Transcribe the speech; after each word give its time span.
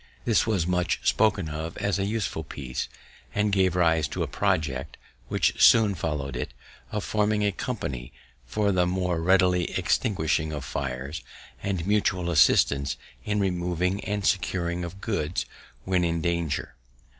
This 0.25 0.47
was 0.47 0.65
much 0.65 0.99
spoken 1.07 1.47
of 1.49 1.77
as 1.77 1.99
a 1.99 2.05
useful 2.07 2.43
piece, 2.43 2.89
and 3.35 3.51
gave 3.51 3.75
rise 3.75 4.07
to 4.07 4.23
a 4.23 4.27
project, 4.27 4.97
which 5.27 5.61
soon 5.63 5.93
followed 5.93 6.35
it, 6.35 6.55
of 6.91 7.03
forming 7.03 7.45
a 7.45 7.51
company 7.51 8.11
for 8.43 8.71
the 8.71 8.87
more 8.87 9.21
ready 9.21 9.69
extinguishing 9.77 10.51
of 10.53 10.65
fires, 10.65 11.21
and 11.61 11.85
mutual 11.85 12.31
assistance 12.31 12.97
in 13.25 13.39
removing 13.39 14.03
and 14.03 14.25
securing 14.25 14.83
of 14.83 15.01
goods 15.01 15.45
when 15.83 16.03
in 16.03 16.19
danger. 16.19 16.73